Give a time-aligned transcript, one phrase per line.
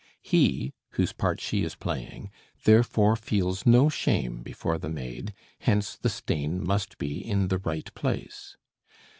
[0.23, 2.31] He whose part she is playing
[2.63, 7.93] therefore feels no shame before the maid, hence the stain must be in the right
[7.93, 8.57] place.